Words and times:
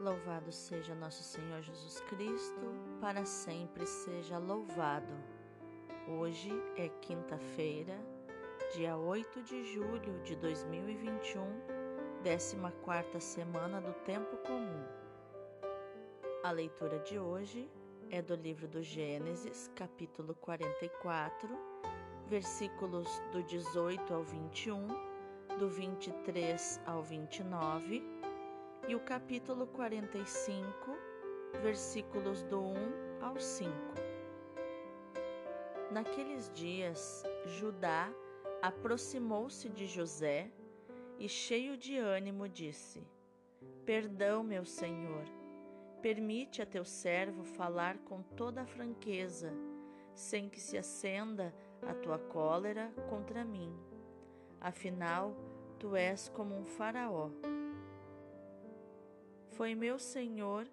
Louvado 0.00 0.52
seja 0.52 0.94
nosso 0.94 1.24
Senhor 1.24 1.60
Jesus 1.60 2.00
Cristo, 2.02 2.72
para 3.00 3.24
sempre 3.24 3.84
seja 3.84 4.38
louvado. 4.38 5.12
Hoje 6.06 6.52
é 6.76 6.88
quinta-feira, 7.00 7.98
dia 8.76 8.96
8 8.96 9.42
de 9.42 9.64
julho 9.64 10.22
de 10.22 10.36
2021, 10.36 11.42
14 12.22 13.20
semana 13.20 13.80
do 13.80 13.92
Tempo 14.04 14.36
Comum. 14.46 14.86
A 16.44 16.52
leitura 16.52 17.00
de 17.00 17.18
hoje 17.18 17.68
é 18.08 18.22
do 18.22 18.36
livro 18.36 18.68
do 18.68 18.80
Gênesis, 18.80 19.68
capítulo 19.74 20.32
44, 20.36 21.48
versículos 22.28 23.08
do 23.32 23.42
18 23.42 24.14
ao 24.14 24.22
21, 24.22 24.86
do 25.58 25.68
23 25.68 26.80
ao 26.86 27.02
29 27.02 28.17
e 28.86 28.94
o 28.94 29.00
capítulo 29.00 29.66
45, 29.66 30.96
versículos 31.62 32.42
do 32.44 32.60
1 32.60 32.74
ao 33.20 33.38
5. 33.38 33.72
Naqueles 35.90 36.50
dias, 36.52 37.24
Judá 37.46 38.12
aproximou-se 38.62 39.68
de 39.68 39.86
José 39.86 40.50
e, 41.18 41.28
cheio 41.28 41.76
de 41.76 41.96
ânimo, 41.96 42.48
disse: 42.48 43.02
Perdão, 43.84 44.42
meu 44.42 44.64
senhor, 44.64 45.24
permite 46.00 46.62
a 46.62 46.66
teu 46.66 46.84
servo 46.84 47.44
falar 47.44 47.98
com 47.98 48.22
toda 48.22 48.62
a 48.62 48.66
franqueza, 48.66 49.52
sem 50.14 50.48
que 50.48 50.60
se 50.60 50.76
acenda 50.76 51.54
a 51.82 51.94
tua 51.94 52.18
cólera 52.18 52.92
contra 53.08 53.44
mim. 53.44 53.74
Afinal, 54.60 55.34
tu 55.78 55.96
és 55.96 56.28
como 56.28 56.54
um 56.54 56.64
faraó 56.64 57.30
foi 59.58 59.74
meu 59.74 59.98
senhor 59.98 60.68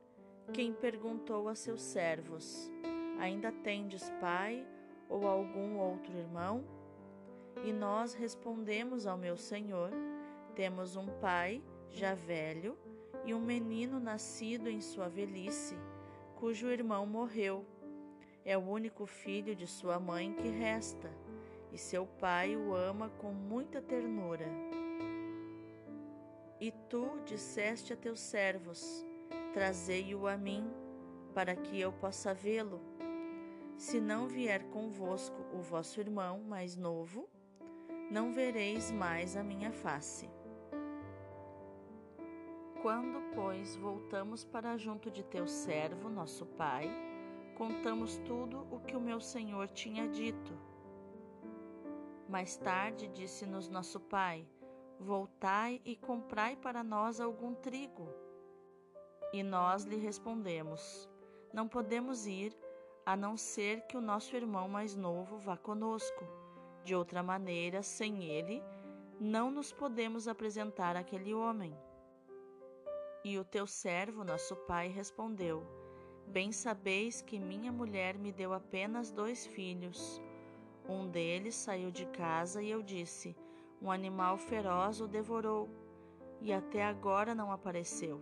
quem 0.54 0.72
perguntou 0.72 1.50
a 1.50 1.56
seus 1.56 1.82
servos: 1.82 2.72
Ainda 3.20 3.52
tendes 3.52 4.12
pai 4.22 4.64
ou 5.10 5.28
algum 5.28 5.80
outro 5.80 6.16
irmão? 6.16 6.64
E 7.64 7.74
nós 7.74 8.14
respondemos 8.14 9.08
ao 9.08 9.18
meu 9.18 9.38
senhor: 9.38 9.90
Temos 10.54 10.96
um 10.96 11.08
pai 11.20 11.64
já 11.90 12.14
velho 12.14 12.78
e 13.26 13.34
um 13.34 13.42
menino 13.42 14.00
nascido 14.00 14.70
em 14.70 14.80
sua 14.80 15.10
velhice, 15.10 15.76
cujo 16.36 16.68
irmão 16.68 17.08
morreu. 17.08 17.66
É 18.46 18.56
o 18.56 18.62
único 18.62 19.08
filho 19.08 19.56
de 19.56 19.66
sua 19.66 20.00
mãe 20.00 20.32
que 20.32 20.48
resta, 20.48 21.12
e 21.72 21.78
seu 21.80 22.06
pai 22.06 22.56
o 22.56 22.76
ama 22.76 23.10
com 23.18 23.32
muita 23.32 23.82
ternura. 23.82 24.46
E 26.60 26.72
tu 26.90 27.20
disseste 27.26 27.94
a 27.94 27.98
teus 27.98 28.20
servos: 28.20 29.06
Trazei-o 29.54 30.28
a 30.28 30.38
mim, 30.38 30.72
para 31.34 31.56
que 31.56 31.80
eu 31.80 31.92
possa 31.92 32.34
vê-lo. 32.34 32.82
Se 33.78 34.00
não 34.00 34.28
vier 34.28 34.64
convosco 34.70 35.36
o 35.54 35.62
vosso 35.62 36.00
irmão 36.00 36.40
mais 36.40 36.78
novo, 36.78 37.30
não 38.10 38.32
vereis 38.32 38.90
mais 38.90 39.36
a 39.36 39.44
minha 39.44 39.72
face. 39.72 40.30
Quando, 42.82 43.20
pois, 43.34 43.76
voltamos 43.76 44.46
para 44.46 44.78
junto 44.78 45.12
de 45.12 45.24
teu 45.24 45.48
servo, 45.48 46.08
nosso 46.08 46.46
pai, 46.46 46.90
contamos 47.58 48.18
tudo 48.20 48.66
o 48.72 48.80
que 48.80 48.96
o 48.96 49.02
meu 49.02 49.20
senhor 49.20 49.68
tinha 49.70 50.08
dito. 50.08 50.54
Mais 52.30 52.56
tarde 52.56 53.08
disse-nos 53.08 53.68
nosso 53.68 54.00
pai: 54.00 54.48
Voltai 55.00 55.82
e 55.84 55.96
comprai 55.96 56.56
para 56.56 56.84
nós 56.84 57.20
algum 57.20 57.54
trigo. 57.54 58.08
E 59.34 59.44
nós 59.44 59.84
lhe 59.84 59.98
respondemos: 59.98 61.10
Não 61.54 61.68
podemos 61.68 62.26
ir, 62.26 62.58
a 63.06 63.16
não 63.16 63.38
ser 63.38 63.82
que 63.88 63.98
o 63.98 64.02
nosso 64.02 64.36
irmão 64.36 64.68
mais 64.68 64.96
novo 64.96 65.38
vá 65.38 65.58
conosco. 65.58 66.26
De 66.84 66.96
outra 66.96 67.22
maneira, 67.22 67.84
sem 67.84 68.24
ele, 68.24 68.64
não 69.20 69.52
nos 69.52 69.72
podemos 69.72 70.28
apresentar 70.28 70.96
àquele 70.96 71.34
homem. 71.34 71.76
E 73.24 73.38
o 73.38 73.44
teu 73.44 73.66
servo, 73.68 74.24
nosso 74.24 74.56
pai, 74.56 74.88
respondeu: 74.88 75.64
Bem 76.28 76.52
sabeis 76.52 77.22
que 77.22 77.40
minha 77.40 77.72
mulher 77.72 78.18
me 78.18 78.32
deu 78.32 78.54
apenas 78.54 79.12
dois 79.12 79.46
filhos. 79.46 80.22
Um 80.88 81.08
deles 81.08 81.56
saiu 81.56 81.92
de 81.92 82.06
casa 82.08 82.62
e 82.62 82.70
eu 82.70 82.82
disse: 82.82 83.36
um 83.86 83.92
animal 83.92 84.36
feroz 84.36 85.00
o 85.00 85.08
devorou 85.08 85.70
e 86.42 86.52
até 86.52 86.84
agora 86.84 87.36
não 87.36 87.52
apareceu. 87.52 88.20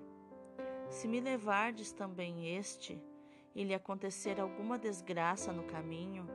Se 0.90 1.08
me 1.08 1.22
levardes 1.22 1.94
também 1.94 2.58
este, 2.58 3.02
e 3.56 3.64
lhe 3.64 3.74
acontecer 3.74 4.42
alguma 4.42 4.78
desgraça 4.78 5.54
no 5.54 5.64
caminho, 5.64 6.28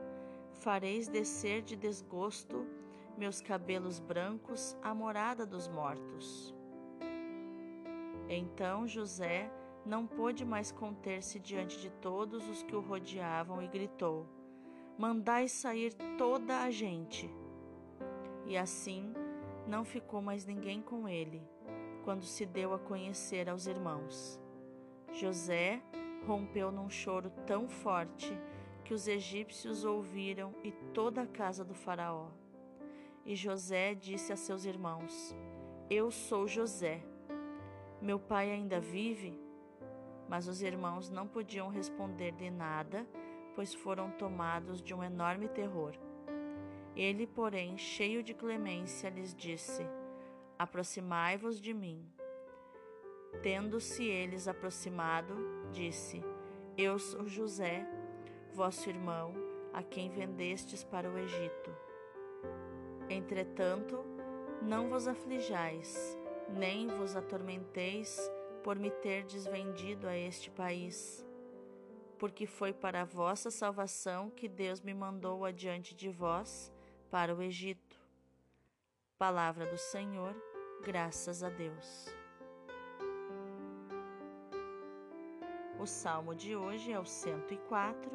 fareis 0.53 1.07
descer 1.07 1.61
de 1.61 1.75
desgosto 1.75 2.65
meus 3.17 3.39
cabelos 3.39 3.99
brancos 3.99 4.75
à 4.81 4.95
morada 4.95 5.45
dos 5.45 5.67
mortos. 5.67 6.55
Então 8.27 8.87
José 8.87 9.51
não 9.85 10.07
pôde 10.07 10.43
mais 10.43 10.71
conter-se 10.71 11.39
diante 11.39 11.79
de 11.79 11.91
todos 11.91 12.49
os 12.49 12.63
que 12.63 12.75
o 12.75 12.81
rodeavam 12.81 13.61
e 13.61 13.67
gritou: 13.67 14.25
Mandai 14.97 15.47
sair 15.47 15.93
toda 16.17 16.61
a 16.61 16.71
gente. 16.71 17.29
E 18.45 18.57
assim 18.57 19.13
não 19.69 19.85
ficou 19.85 20.21
mais 20.21 20.45
ninguém 20.45 20.81
com 20.81 21.07
ele, 21.07 21.41
quando 22.03 22.25
se 22.25 22.45
deu 22.45 22.73
a 22.73 22.79
conhecer 22.79 23.47
aos 23.47 23.67
irmãos. 23.67 24.41
José 25.13 25.81
rompeu 26.25 26.71
num 26.71 26.89
choro 26.89 27.31
tão 27.45 27.69
forte 27.69 28.35
que 28.83 28.93
os 28.93 29.07
egípcios 29.07 29.85
ouviram 29.85 30.53
e 30.63 30.71
toda 30.93 31.21
a 31.21 31.27
casa 31.27 31.63
do 31.63 31.75
Faraó. 31.75 32.29
E 33.23 33.35
José 33.35 33.93
disse 33.93 34.33
a 34.33 34.35
seus 34.35 34.65
irmãos: 34.65 35.35
Eu 35.89 36.09
sou 36.09 36.47
José. 36.47 37.03
Meu 38.01 38.19
pai 38.19 38.51
ainda 38.51 38.79
vive? 38.79 39.39
Mas 40.27 40.47
os 40.47 40.61
irmãos 40.63 41.09
não 41.09 41.27
podiam 41.27 41.69
responder-lhe 41.69 42.49
nada, 42.49 43.05
pois 43.55 43.73
foram 43.73 44.09
tomados 44.11 44.81
de 44.81 44.93
um 44.93 45.03
enorme 45.03 45.47
terror. 45.47 45.93
Ele, 46.99 47.25
porém, 47.25 47.77
cheio 47.77 48.21
de 48.21 48.33
clemência, 48.33 49.09
lhes 49.09 49.33
disse: 49.33 49.87
Aproximai-vos 50.57 51.61
de 51.61 51.73
mim. 51.73 52.05
Tendo-se 53.41 54.03
eles 54.03 54.49
aproximado, 54.49 55.33
disse: 55.71 56.21
Eu 56.77 56.99
sou 56.99 57.25
José, 57.25 57.87
vosso 58.51 58.89
irmão, 58.89 59.33
a 59.71 59.81
quem 59.81 60.09
vendestes 60.09 60.83
para 60.83 61.09
o 61.09 61.17
Egito. 61.17 61.73
Entretanto, 63.09 64.03
não 64.61 64.89
vos 64.89 65.07
aflijais, 65.07 66.17
nem 66.49 66.89
vos 66.89 67.15
atormenteis 67.15 68.19
por 68.61 68.77
me 68.77 68.91
terdes 68.91 69.47
vendido 69.47 70.05
a 70.05 70.17
este 70.17 70.51
país, 70.51 71.25
porque 72.17 72.45
foi 72.45 72.73
para 72.73 73.03
a 73.03 73.05
vossa 73.05 73.49
salvação 73.49 74.29
que 74.29 74.49
Deus 74.49 74.81
me 74.81 74.93
mandou 74.93 75.45
adiante 75.45 75.95
de 75.95 76.09
vós 76.09 76.77
para 77.09 77.33
o 77.33 77.41
Egito. 77.41 77.97
Palavra 79.17 79.65
do 79.65 79.77
Senhor, 79.77 80.35
graças 80.83 81.43
a 81.43 81.49
Deus. 81.49 82.07
O 85.79 85.85
salmo 85.85 86.35
de 86.35 86.55
hoje 86.55 86.91
é 86.91 86.99
o 86.99 87.05
104, 87.05 88.11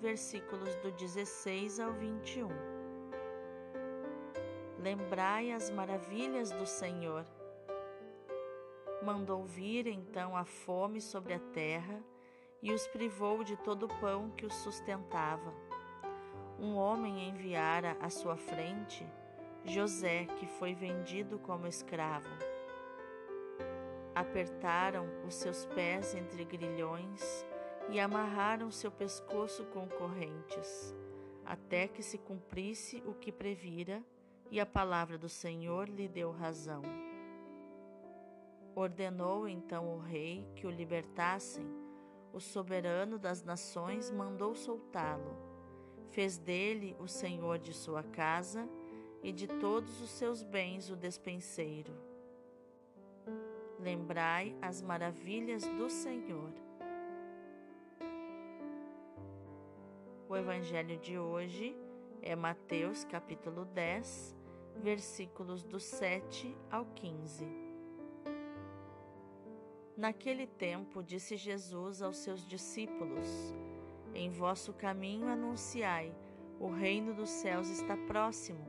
versículos 0.00 0.74
do 0.76 0.90
16 0.92 1.78
ao 1.78 1.92
21. 1.92 2.48
Lembrai 4.78 5.52
as 5.52 5.70
maravilhas 5.70 6.50
do 6.50 6.66
Senhor. 6.66 7.24
Mandou 9.02 9.44
vir 9.44 9.86
então 9.86 10.36
a 10.36 10.44
fome 10.44 11.00
sobre 11.00 11.34
a 11.34 11.38
terra 11.38 12.02
e 12.60 12.72
os 12.72 12.86
privou 12.88 13.44
de 13.44 13.56
todo 13.56 13.84
o 13.84 14.00
pão 14.00 14.30
que 14.30 14.46
os 14.46 14.54
sustentava 14.54 15.71
um 16.62 16.76
homem 16.76 17.28
enviara 17.28 17.96
à 18.00 18.08
sua 18.08 18.36
frente 18.36 19.04
José, 19.64 20.26
que 20.38 20.46
foi 20.46 20.74
vendido 20.74 21.36
como 21.40 21.66
escravo. 21.66 22.30
Apertaram 24.14 25.08
os 25.26 25.34
seus 25.34 25.66
pés 25.66 26.14
entre 26.14 26.44
grilhões 26.44 27.44
e 27.90 27.98
amarraram 27.98 28.70
seu 28.70 28.92
pescoço 28.92 29.64
com 29.66 29.88
correntes, 29.88 30.94
até 31.44 31.88
que 31.88 32.02
se 32.02 32.16
cumprisse 32.16 33.02
o 33.06 33.12
que 33.12 33.32
previra, 33.32 34.00
e 34.48 34.60
a 34.60 34.66
palavra 34.66 35.18
do 35.18 35.28
Senhor 35.28 35.88
lhe 35.88 36.06
deu 36.06 36.30
razão. 36.30 36.82
Ordenou 38.74 39.48
então 39.48 39.96
o 39.96 39.98
rei 39.98 40.46
que 40.54 40.66
o 40.66 40.70
libertassem. 40.70 41.66
O 42.32 42.38
soberano 42.38 43.18
das 43.18 43.42
nações 43.42 44.10
mandou 44.10 44.54
soltá-lo 44.54 45.51
Fez 46.12 46.36
dele 46.36 46.94
o 47.00 47.08
senhor 47.08 47.58
de 47.58 47.72
sua 47.72 48.02
casa 48.02 48.68
e 49.22 49.32
de 49.32 49.46
todos 49.48 50.00
os 50.02 50.10
seus 50.10 50.42
bens 50.42 50.90
o 50.90 50.96
despenseiro. 50.96 51.92
lembrai 53.80 54.54
as 54.62 54.80
maravilhas 54.80 55.64
do 55.64 55.88
Senhor. 55.90 56.52
O 60.28 60.36
evangelho 60.36 60.98
de 60.98 61.18
hoje 61.18 61.74
é 62.20 62.36
Mateus 62.36 63.04
capítulo 63.04 63.64
10, 63.64 64.36
versículos 64.76 65.64
do 65.64 65.80
7 65.80 66.54
ao 66.70 66.84
15. 66.94 67.44
Naquele 69.96 70.46
tempo 70.46 71.02
disse 71.02 71.36
Jesus 71.36 72.02
aos 72.02 72.18
seus 72.18 72.46
discípulos: 72.46 73.28
Em 74.14 74.28
vosso 74.28 74.74
caminho 74.74 75.26
anunciai, 75.26 76.14
o 76.60 76.68
reino 76.68 77.14
dos 77.14 77.30
céus 77.30 77.68
está 77.68 77.96
próximo. 77.96 78.64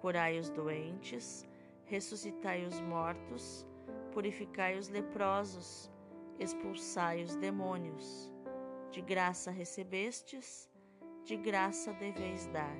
Curai 0.00 0.38
os 0.38 0.50
doentes, 0.50 1.46
ressuscitai 1.84 2.64
os 2.64 2.80
mortos, 2.80 3.64
purificai 4.12 4.76
os 4.76 4.88
leprosos, 4.88 5.90
expulsai 6.38 7.22
os 7.22 7.36
demônios. 7.36 8.32
De 8.90 9.00
graça 9.00 9.50
recebestes, 9.50 10.68
de 11.24 11.36
graça 11.36 11.92
deveis 11.92 12.46
dar. 12.46 12.76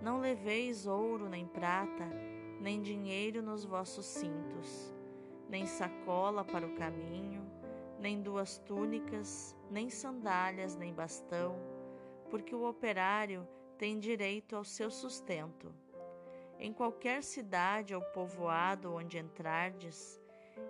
Não 0.00 0.20
leveis 0.20 0.86
ouro 0.86 1.28
nem 1.28 1.46
prata, 1.46 2.06
nem 2.60 2.82
dinheiro 2.82 3.42
nos 3.42 3.64
vossos 3.64 4.04
cintos, 4.04 4.94
nem 5.48 5.64
sacola 5.64 6.44
para 6.44 6.66
o 6.66 6.74
caminho, 6.74 7.44
nem 8.02 8.20
duas 8.20 8.58
túnicas, 8.58 9.56
nem 9.70 9.88
sandálias, 9.88 10.76
nem 10.76 10.92
bastão, 10.92 11.56
porque 12.28 12.54
o 12.54 12.68
operário 12.68 13.48
tem 13.78 13.98
direito 13.98 14.54
ao 14.54 14.64
seu 14.64 14.90
sustento. 14.90 15.74
Em 16.58 16.70
qualquer 16.70 17.22
cidade 17.22 17.94
ou 17.94 18.02
povoado 18.02 18.92
onde 18.92 19.16
entrardes, 19.16 20.20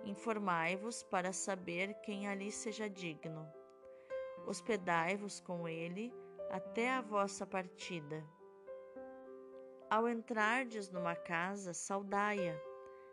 informai-vos 0.05 1.03
para 1.03 1.33
saber 1.33 1.95
quem 1.95 2.27
ali 2.27 2.49
seja 2.51 2.89
digno 2.89 3.45
hospedai-vos 4.45 5.39
com 5.39 5.67
ele 5.67 6.13
até 6.49 6.91
a 6.91 7.01
vossa 7.01 7.45
partida. 7.45 8.23
Ao 9.89 10.07
entrardes 10.09 10.89
numa 10.89 11.15
casa, 11.15 11.73
saudai-a. 11.73 12.55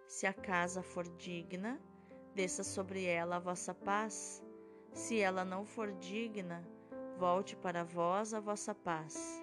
Se 0.06 0.26
a 0.26 0.32
casa 0.32 0.82
for 0.82 1.05
digna, 1.17 1.81
desça 2.35 2.62
sobre 2.62 3.05
ela 3.05 3.37
a 3.37 3.41
vossa 3.41 3.75
paz. 3.75 4.43
Se 4.93 5.19
ela 5.19 5.44
não 5.44 5.65
for 5.65 5.93
digna, 5.93 6.67
volte 7.19 7.56
para 7.56 7.85
vós 7.85 8.35
a 8.35 8.41
vossa 8.41 8.75
paz. 8.75 9.43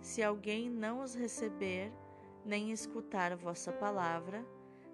Se 0.00 0.22
alguém 0.22 0.68
não 0.68 1.00
os 1.00 1.14
receber, 1.14 1.92
nem 2.44 2.72
escutar 2.72 3.36
vossa 3.36 3.72
palavra, 3.72 4.44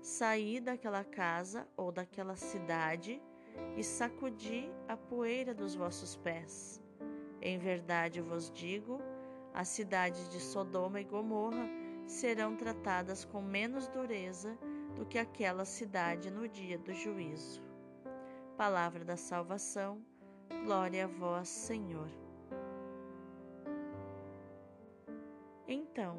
saí 0.03 0.61
daquela 0.61 1.05
casa 1.05 1.67
ou 1.77 1.91
daquela 1.91 2.37
cidade 2.37 3.23
e 3.77 3.83
sacudi 3.83 4.71
a 4.87 4.97
poeira 4.97 5.55
dos 5.55 5.75
vossos 5.75 6.17
pés. 6.17 6.83
Em 7.41 7.59
verdade 7.59 8.21
vos 8.21 8.51
digo: 8.51 9.01
as 9.55 9.69
cidades 9.69 10.29
de 10.29 10.41
Sodoma 10.41 11.01
e 11.01 11.05
Gomorra 11.05 11.69
serão 12.07 12.57
tratadas 12.57 13.25
com 13.25 13.41
menos 13.41 13.89
dureza 13.89 14.59
do 14.95 15.07
que 15.07 15.19
aquela 15.19 15.65
cidade 15.65 16.31
no 16.31 16.49
dia 16.49 16.79
do 16.79 16.93
juízo. 16.93 17.63
Palavra 18.57 19.05
da 19.05 19.17
salvação, 19.17 20.03
glória 20.65 21.05
a 21.05 21.09
vós, 21.09 21.49
Senhor. 21.49 22.09
Então, 25.67 26.17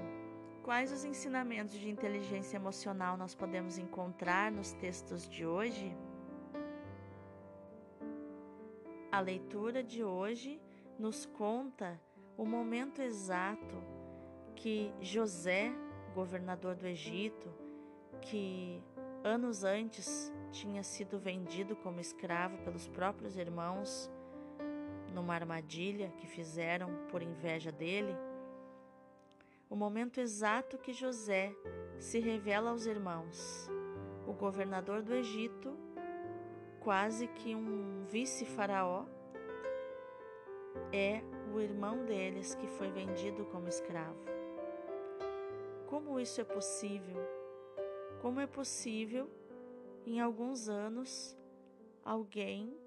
quais 0.63 0.91
os 0.91 1.03
ensinamentos 1.03 1.73
de 1.73 1.89
inteligência 1.89 2.57
emocional 2.57 3.17
nós 3.17 3.33
podemos 3.33 3.77
encontrar 3.77 4.51
nos 4.51 4.73
textos 4.73 5.27
de 5.27 5.45
hoje? 5.45 5.95
A 9.11 9.19
leitura 9.19 9.83
de 9.83 10.03
hoje 10.03 10.61
nos 10.99 11.25
conta 11.25 11.99
o 12.37 12.45
momento 12.45 13.01
exato 13.01 13.83
que 14.55 14.93
José, 15.01 15.71
governador 16.13 16.75
do 16.75 16.85
Egito, 16.85 17.49
que 18.21 18.83
anos 19.23 19.63
antes 19.63 20.31
tinha 20.51 20.83
sido 20.83 21.19
vendido 21.19 21.75
como 21.75 21.99
escravo 21.99 22.57
pelos 22.59 22.87
próprios 22.87 23.37
irmãos 23.37 24.09
numa 25.13 25.33
armadilha 25.33 26.11
que 26.17 26.27
fizeram 26.27 26.89
por 27.09 27.21
inveja 27.21 27.71
dele, 27.71 28.15
o 29.69 29.75
momento 29.75 30.19
exato 30.19 30.77
que 30.77 30.93
José 30.93 31.53
se 31.99 32.19
revela 32.19 32.71
aos 32.71 32.85
irmãos. 32.85 33.69
O 34.27 34.33
governador 34.33 35.01
do 35.01 35.13
Egito 35.13 35.75
quase 36.79 37.27
que 37.27 37.55
um 37.55 38.05
vice-faraó, 38.05 39.05
é 40.91 41.21
o 41.53 41.59
irmão 41.59 42.05
deles 42.05 42.55
que 42.55 42.67
foi 42.67 42.89
vendido 42.89 43.45
como 43.45 43.67
escravo. 43.67 44.17
Como 45.87 46.19
isso 46.19 46.39
é 46.39 46.43
possível? 46.43 47.38
Como 48.21 48.41
é 48.41 48.45
possível, 48.45 49.29
em 50.05 50.19
alguns 50.19 50.67
anos, 50.67 51.37
alguém 52.03 52.77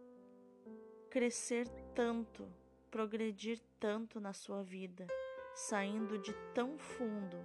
crescer 1.08 1.66
tanto, 1.94 2.46
progredir 2.90 3.58
tanto 3.80 4.20
na 4.20 4.34
sua 4.34 4.62
vida, 4.62 5.06
saindo 5.54 6.18
de 6.18 6.34
tão 6.54 6.76
fundo, 6.76 7.38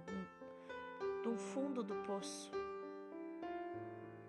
do 1.22 1.38
fundo 1.38 1.82
do 1.82 1.94
poço? 2.02 2.52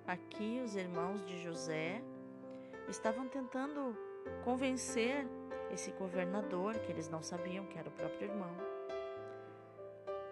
Aqui, 0.07 0.61
os 0.63 0.75
irmãos 0.77 1.25
de 1.25 1.43
José 1.43 2.01
estavam 2.87 3.27
tentando 3.27 3.93
convencer 4.45 5.27
esse 5.69 5.91
governador, 5.91 6.79
que 6.79 6.91
eles 6.93 7.09
não 7.09 7.21
sabiam 7.21 7.65
que 7.65 7.77
era 7.77 7.89
o 7.89 7.91
próprio 7.91 8.29
irmão, 8.29 8.55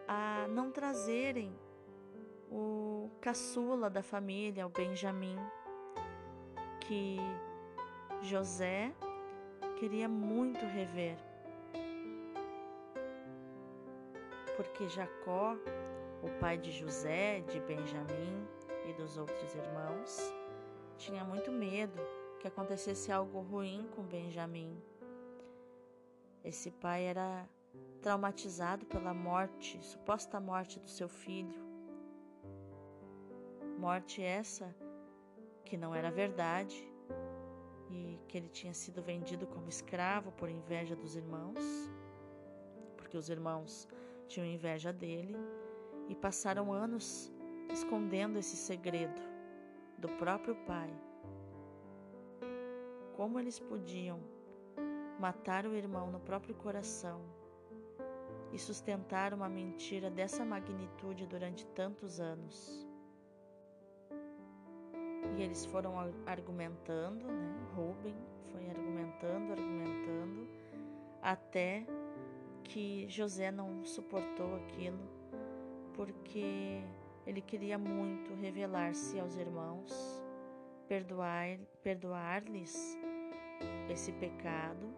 a 0.07 0.47
não 0.47 0.71
trazerem 0.71 1.53
o 2.51 3.09
caçula 3.21 3.89
da 3.89 4.01
família, 4.01 4.65
o 4.65 4.69
Benjamim, 4.69 5.37
que 6.81 7.17
José 8.21 8.93
queria 9.79 10.07
muito 10.07 10.65
rever. 10.65 11.17
Porque 14.55 14.87
Jacó, 14.89 15.55
o 16.23 16.39
pai 16.39 16.57
de 16.57 16.71
José, 16.71 17.41
de 17.41 17.59
Benjamim, 17.59 18.47
e 18.87 18.93
dos 18.93 19.17
outros 19.17 19.53
irmãos, 19.53 20.33
tinha 20.97 21.23
muito 21.23 21.51
medo 21.51 22.01
que 22.39 22.47
acontecesse 22.47 23.11
algo 23.11 23.41
ruim 23.41 23.87
com 23.95 24.01
Benjamim. 24.03 24.81
Esse 26.43 26.71
pai 26.71 27.03
era 27.03 27.45
traumatizado 28.01 28.85
pela 28.85 29.13
morte, 29.13 29.83
suposta 29.83 30.39
morte 30.39 30.79
do 30.79 30.89
seu 30.89 31.09
filho. 31.09 31.66
Morte 33.77 34.23
essa 34.23 34.75
que 35.63 35.77
não 35.77 35.93
era 35.93 36.09
verdade 36.09 36.91
e 37.91 38.19
que 38.27 38.35
ele 38.37 38.49
tinha 38.49 38.73
sido 38.73 39.03
vendido 39.03 39.45
como 39.45 39.69
escravo 39.69 40.31
por 40.31 40.49
inveja 40.49 40.95
dos 40.95 41.15
irmãos, 41.15 41.59
porque 42.95 43.15
os 43.15 43.29
irmãos 43.29 43.87
tinham 44.27 44.47
inveja 44.47 44.91
dele 44.91 45.35
e 46.09 46.15
passaram 46.15 46.73
anos 46.73 47.31
escondendo 47.71 48.39
esse 48.39 48.55
segredo 48.55 49.21
do 49.97 50.09
próprio 50.09 50.55
pai. 50.65 50.89
Como 53.15 53.39
eles 53.39 53.59
podiam 53.59 54.19
matar 55.19 55.67
o 55.67 55.75
irmão 55.75 56.09
no 56.09 56.19
próprio 56.19 56.55
coração 56.55 57.21
e 58.51 58.57
sustentar 58.57 59.33
uma 59.33 59.49
mentira 59.49 60.09
dessa 60.09 60.43
magnitude 60.43 61.27
durante 61.27 61.65
tantos 61.67 62.19
anos? 62.19 62.86
E 65.35 65.41
eles 65.41 65.65
foram 65.65 65.93
argumentando, 66.25 67.25
né? 67.25 67.55
Rubem 67.75 68.15
foi 68.51 68.69
argumentando, 68.69 69.51
argumentando, 69.51 70.47
até 71.21 71.85
que 72.63 73.07
José 73.07 73.51
não 73.51 73.83
suportou 73.85 74.55
aquilo, 74.55 74.99
porque 75.93 76.81
ele 77.25 77.41
queria 77.41 77.77
muito 77.77 78.33
revelar-se 78.35 79.19
aos 79.19 79.35
irmãos, 79.35 80.23
perdoar-lhes 80.87 81.67
perdoar 81.83 82.43
esse 83.89 84.11
pecado, 84.13 84.93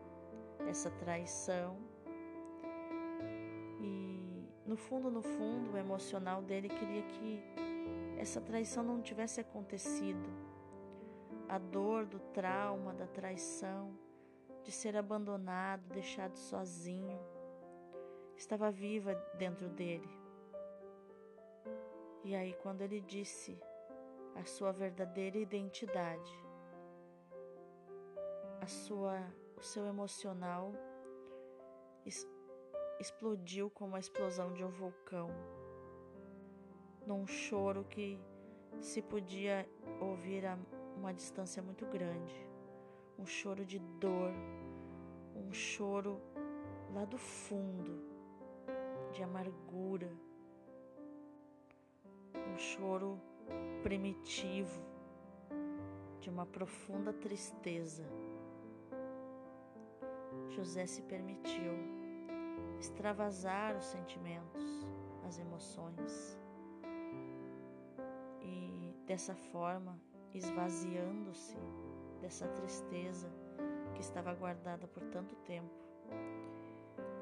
essa 0.68 0.90
traição. 0.92 1.78
E 3.82 4.48
no 4.66 4.76
fundo, 4.76 5.10
no 5.10 5.22
fundo, 5.22 5.74
o 5.74 5.78
emocional 5.78 6.42
dele 6.42 6.70
queria 6.70 7.02
que 7.04 7.42
essa 8.20 8.42
traição 8.42 8.84
não 8.84 9.02
tivesse 9.02 9.40
acontecido. 9.40 10.30
A 11.48 11.58
dor 11.58 12.06
do 12.06 12.20
trauma, 12.20 12.94
da 12.94 13.08
traição, 13.08 13.98
de 14.62 14.74
ser 14.74 14.98
abandonado, 14.98 15.88
deixado 15.88 16.36
sozinho, 16.36 17.18
estava 18.36 18.70
viva 18.70 19.16
dentro 19.38 19.70
dele. 19.70 20.10
E 22.26 22.36
aí, 22.36 22.54
quando 22.62 22.82
ele 22.82 23.00
disse 23.00 23.58
a 24.36 24.44
sua 24.44 24.74
verdadeira 24.74 25.38
identidade, 25.38 26.32
a 28.62 28.68
sua, 28.68 29.18
o 29.58 29.62
seu 29.62 29.86
emocional 29.86 30.74
explodiu 33.00 33.70
como 33.70 33.96
a 33.96 34.00
explosão 34.00 34.52
de 34.52 34.64
um 34.64 34.70
vulcão, 34.70 35.30
num 37.10 37.26
choro 37.26 37.84
que 37.86 38.20
se 38.80 39.02
podia 39.02 39.68
ouvir 40.00 40.46
a 40.46 40.56
uma 40.96 41.12
distância 41.12 41.60
muito 41.60 41.84
grande, 41.88 42.36
um 43.18 43.26
choro 43.26 43.66
de 43.66 43.80
dor, 43.80 44.32
um 45.36 45.52
choro 45.52 46.22
lá 46.94 47.06
do 47.06 47.18
fundo, 47.18 48.00
de 49.12 49.24
amargura, 49.24 50.12
um 52.36 52.58
choro 52.60 53.20
primitivo, 53.82 54.80
de 56.20 56.30
uma 56.30 56.46
profunda 56.46 57.12
tristeza. 57.12 58.04
José 60.50 60.86
se 60.86 61.02
permitiu 61.02 61.74
extravasar 62.80 63.76
os 63.76 63.86
sentimentos, 63.86 64.86
as 65.26 65.40
emoções 65.40 66.39
dessa 69.10 69.34
forma 69.34 70.00
esvaziando-se 70.36 71.58
dessa 72.22 72.48
tristeza 72.50 73.28
que 73.96 74.02
estava 74.02 74.32
guardada 74.36 74.86
por 74.88 75.04
tanto 75.06 75.36
tempo. 75.38 75.74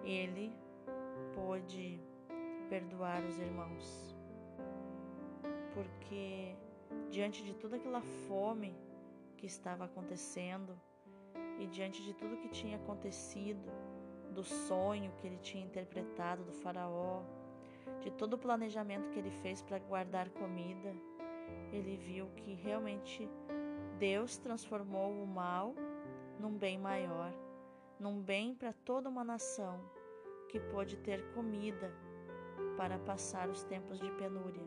Ele 0.04 0.54
pôde 1.34 1.98
perdoar 2.70 3.24
os 3.24 3.40
irmãos, 3.40 4.14
porque 5.74 6.58
diante 7.10 7.42
de 7.46 7.54
toda 7.54 7.78
aquela 7.78 8.02
fome 8.02 8.76
que 9.38 9.46
estava 9.46 9.86
acontecendo 9.86 10.78
e 11.58 11.68
diante 11.68 12.04
de 12.04 12.14
tudo 12.14 12.36
que 12.36 12.50
tinha 12.50 12.76
acontecido, 12.76 13.72
do 14.34 14.44
sonho 14.44 15.14
que 15.20 15.26
ele 15.26 15.38
tinha 15.38 15.64
interpretado 15.64 16.44
do 16.44 16.52
Faraó, 16.52 17.24
de 18.02 18.12
todo 18.12 18.34
o 18.34 18.38
planejamento 18.38 19.10
que 19.10 19.20
ele 19.20 19.32
fez 19.32 19.62
para 19.62 19.80
guardar 19.80 20.30
comida, 20.32 20.94
ele 21.72 21.98
viu 21.98 22.28
que 22.36 22.54
realmente 22.54 23.30
Deus 24.00 24.38
transformou 24.38 25.12
o 25.12 25.26
mal 25.26 25.74
num 26.40 26.58
bem 26.58 26.78
maior, 26.78 27.34
num 28.00 28.22
bem 28.22 28.54
para 28.56 28.74
toda 28.74 29.10
uma 29.10 29.24
nação 29.24 29.80
que 30.50 30.60
pôde 30.60 30.98
ter 30.98 31.24
comida 31.34 31.92
para 32.78 32.98
passar 33.00 33.50
os 33.50 33.64
tempos 33.64 34.00
de 34.00 34.10
penúria. 34.12 34.66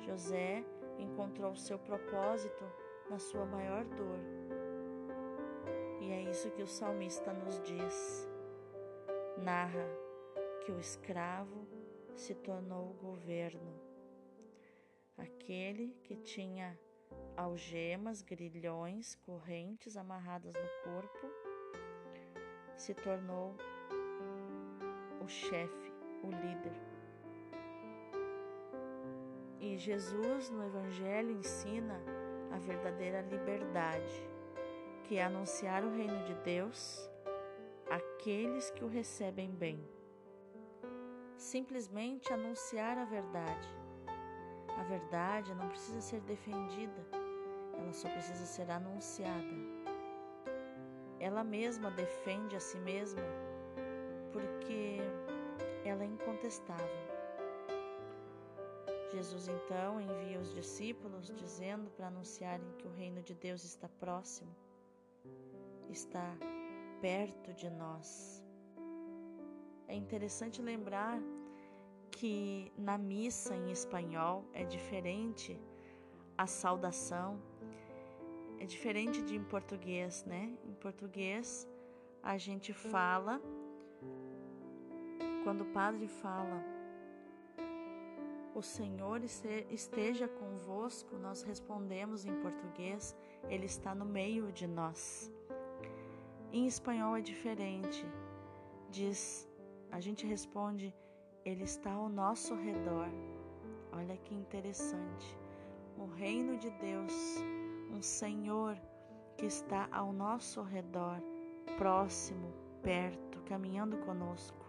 José 0.00 0.64
encontrou 0.98 1.54
seu 1.54 1.78
propósito 1.78 2.64
na 3.10 3.18
sua 3.18 3.44
maior 3.44 3.84
dor. 3.84 4.18
E 6.00 6.10
é 6.10 6.22
isso 6.22 6.50
que 6.52 6.62
o 6.62 6.66
salmista 6.66 7.32
nos 7.32 7.60
diz. 7.62 8.28
Narra 9.38 9.86
que 10.64 10.72
o 10.72 10.78
escravo 10.78 11.66
se 12.14 12.34
tornou 12.34 12.94
governo 12.94 13.85
aquele 15.16 15.96
que 16.02 16.16
tinha 16.16 16.78
algemas, 17.36 18.22
grilhões, 18.22 19.14
correntes 19.16 19.96
amarradas 19.96 20.52
no 20.52 20.92
corpo, 20.92 21.26
se 22.76 22.94
tornou 22.94 23.56
o 25.22 25.28
chefe, 25.28 25.92
o 26.22 26.30
líder. 26.30 26.76
E 29.60 29.76
Jesus 29.78 30.50
no 30.50 30.64
Evangelho 30.64 31.30
ensina 31.30 32.00
a 32.52 32.58
verdadeira 32.58 33.22
liberdade, 33.22 34.28
que 35.04 35.16
é 35.16 35.24
anunciar 35.24 35.84
o 35.84 35.90
reino 35.90 36.24
de 36.24 36.34
Deus 36.36 37.10
àqueles 37.90 38.70
que 38.70 38.84
o 38.84 38.88
recebem 38.88 39.50
bem. 39.50 39.82
Simplesmente 41.36 42.32
anunciar 42.32 42.98
a 42.98 43.04
verdade 43.04 43.85
a 44.76 44.82
verdade 44.84 45.54
não 45.54 45.68
precisa 45.68 46.00
ser 46.00 46.20
defendida, 46.22 47.06
ela 47.74 47.92
só 47.92 48.08
precisa 48.08 48.44
ser 48.46 48.70
anunciada. 48.70 49.56
Ela 51.18 51.42
mesma 51.42 51.90
defende 51.90 52.56
a 52.56 52.60
si 52.60 52.78
mesma 52.78 53.22
porque 54.32 54.98
ela 55.84 56.02
é 56.02 56.06
incontestável. 56.06 57.06
Jesus 59.10 59.48
então 59.48 60.00
envia 60.00 60.38
os 60.38 60.52
discípulos 60.52 61.32
dizendo 61.34 61.88
para 61.90 62.08
anunciarem 62.08 62.70
que 62.78 62.86
o 62.86 62.92
reino 62.92 63.22
de 63.22 63.34
Deus 63.34 63.64
está 63.64 63.88
próximo, 63.88 64.54
está 65.88 66.36
perto 67.00 67.52
de 67.54 67.70
nós. 67.70 68.42
É 69.88 69.94
interessante 69.94 70.60
lembrar 70.60 71.18
que 72.10 72.72
na 72.76 72.96
missa 72.96 73.54
em 73.54 73.70
espanhol 73.70 74.44
é 74.52 74.64
diferente 74.64 75.60
a 76.36 76.46
saudação, 76.46 77.40
é 78.58 78.64
diferente 78.64 79.22
de 79.22 79.36
em 79.36 79.44
português, 79.44 80.24
né? 80.24 80.56
Em 80.64 80.74
português 80.74 81.68
a 82.22 82.36
gente 82.36 82.72
fala, 82.72 83.40
quando 85.44 85.62
o 85.62 85.72
padre 85.72 86.08
fala, 86.08 86.62
o 88.54 88.62
Senhor 88.62 89.22
esteja 89.70 90.26
convosco, 90.26 91.16
nós 91.18 91.42
respondemos 91.42 92.24
em 92.24 92.34
português, 92.40 93.14
Ele 93.48 93.66
está 93.66 93.94
no 93.94 94.06
meio 94.06 94.50
de 94.50 94.66
nós. 94.66 95.30
Em 96.50 96.66
espanhol 96.66 97.16
é 97.16 97.20
diferente, 97.20 98.04
diz, 98.90 99.46
a 99.90 100.00
gente 100.00 100.26
responde, 100.26 100.94
ele 101.46 101.62
está 101.62 101.92
ao 101.92 102.08
nosso 102.08 102.56
redor. 102.56 103.08
Olha 103.92 104.16
que 104.16 104.34
interessante. 104.34 105.38
O 105.96 106.04
reino 106.06 106.58
de 106.58 106.70
Deus, 106.70 107.14
um 107.88 108.02
Senhor 108.02 108.76
que 109.36 109.46
está 109.46 109.88
ao 109.92 110.12
nosso 110.12 110.60
redor, 110.62 111.22
próximo, 111.78 112.52
perto, 112.82 113.40
caminhando 113.42 113.96
conosco. 113.98 114.66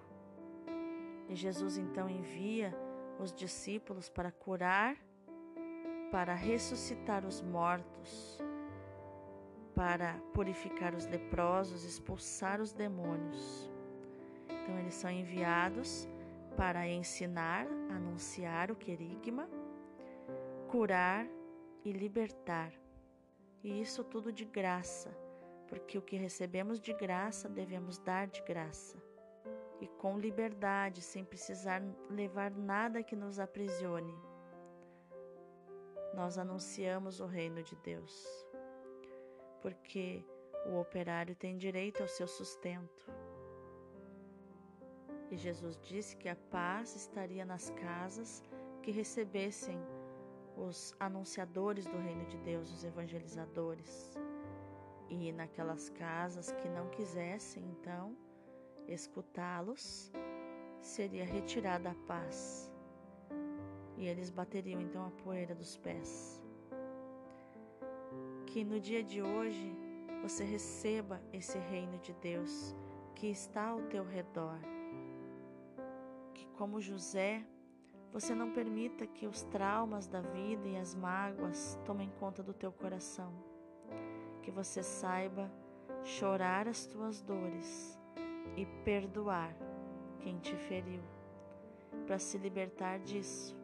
E 1.28 1.36
Jesus 1.36 1.78
então 1.80 2.08
envia 2.08 2.78
os 3.20 3.34
discípulos 3.34 4.08
para 4.08 4.32
curar, 4.32 4.96
para 6.12 6.36
ressuscitar 6.36 7.26
os 7.26 7.42
mortos, 7.42 8.40
para 9.74 10.14
purificar 10.32 10.94
os 10.94 11.08
leprosos, 11.08 11.84
expulsar 11.84 12.62
os 12.62 12.72
demônios. 12.72 13.70
Então 14.48 14.78
eles 14.78 14.94
são 14.94 15.10
enviados 15.10 16.08
para 16.58 16.88
ensinar, 16.88 17.68
anunciar 17.92 18.72
o 18.72 18.76
querigma, 18.76 19.48
curar 20.68 21.28
e 21.86 21.92
libertar. 21.92 22.74
E 23.64 23.80
isso 23.80 24.04
tudo 24.04 24.34
de 24.34 24.44
graça, 24.44 25.16
porque 25.68 26.00
o 26.00 26.02
que 26.02 26.18
recebemos 26.18 26.82
de 26.82 26.94
graça 26.94 27.48
devemos 27.48 28.00
dar 28.00 28.26
de 28.26 28.42
graça. 28.42 28.98
E 29.80 29.88
com 29.88 30.18
liberdade, 30.18 31.04
sem 31.04 31.24
precisar 31.24 31.80
levar 32.10 32.50
nada 32.50 33.04
que 33.04 33.16
nos 33.16 33.40
aprisione. 33.40 34.16
Nós 36.16 36.40
anunciamos 36.40 37.20
o 37.20 37.28
reino 37.28 37.62
de 37.62 37.76
Deus, 37.76 38.28
porque 39.62 40.26
o 40.66 40.80
operário 40.80 41.36
tem 41.36 41.56
direito 41.56 42.02
ao 42.02 42.08
seu 42.08 42.28
sustento. 42.28 43.06
E 45.30 45.36
Jesus 45.36 45.78
disse 45.84 46.16
que 46.16 46.30
a 46.30 46.36
paz 46.36 46.96
estaria 46.96 47.46
nas 47.46 47.70
casas 47.72 48.42
que 48.82 48.92
recebessem 48.92 49.78
os 50.56 50.96
anunciadores 51.00 51.86
do 51.86 51.98
reino 51.98 52.26
de 52.26 52.38
Deus, 52.38 52.72
os 52.72 52.84
evangelizadores. 52.84 54.18
E 55.10 55.32
naquelas 55.34 55.90
casas 55.90 56.52
que 56.54 56.70
não 56.70 56.90
quisessem, 56.90 57.64
então, 57.66 58.16
escutá-los, 58.88 60.12
seria 60.82 61.26
retirada 61.26 61.92
a 61.92 61.96
paz. 62.08 62.72
E 63.98 64.06
eles 64.06 64.30
bateriam 64.30 64.80
então 64.82 65.06
a 65.06 65.12
poeira 65.12 65.54
dos 65.54 65.76
pés. 65.78 66.42
Que 68.46 68.64
no 68.64 68.80
dia 68.80 69.04
de 69.04 69.22
hoje 69.22 69.76
você 70.22 70.46
receba 70.46 71.22
esse 71.34 71.58
reino 71.58 71.98
de 72.00 72.14
Deus 72.14 72.74
que 73.14 73.28
está 73.28 73.68
ao 73.68 73.82
teu 73.84 74.06
redor 74.06 74.77
como 76.58 76.82
José, 76.82 77.46
você 78.12 78.34
não 78.34 78.52
permita 78.52 79.06
que 79.06 79.28
os 79.28 79.44
traumas 79.44 80.08
da 80.08 80.22
vida 80.22 80.68
e 80.68 80.78
as 80.78 80.96
mágoas 80.96 81.80
tomem 81.86 82.10
conta 82.20 82.42
do 82.42 82.54
teu 82.54 82.72
coração. 82.72 83.32
Que 84.42 84.52
você 84.52 84.82
saiba 84.82 85.52
chorar 86.04 86.68
as 86.68 86.86
tuas 86.86 87.22
dores 87.22 88.00
e 88.56 88.66
perdoar 88.84 89.56
quem 90.20 90.40
te 90.40 90.56
feriu, 90.56 91.04
para 92.06 92.18
se 92.18 92.38
libertar 92.38 93.00
disso 93.00 93.56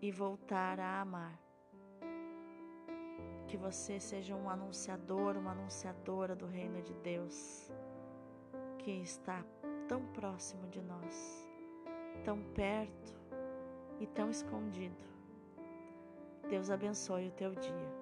e 0.00 0.10
voltar 0.10 0.78
a 0.78 1.00
amar 1.00 1.42
que 3.52 3.56
você 3.58 4.00
seja 4.00 4.34
um 4.34 4.48
anunciador, 4.48 5.36
uma 5.36 5.50
anunciadora 5.50 6.34
do 6.34 6.46
reino 6.46 6.80
de 6.80 6.94
Deus, 6.94 7.70
que 8.78 8.90
está 8.90 9.44
tão 9.86 10.06
próximo 10.14 10.66
de 10.68 10.80
nós, 10.80 11.41
tão 12.24 12.42
perto 12.54 13.14
e 14.00 14.06
tão 14.06 14.30
escondido. 14.30 14.94
Deus 16.48 16.70
abençoe 16.70 17.28
o 17.28 17.32
teu 17.32 17.54
dia. 17.54 18.01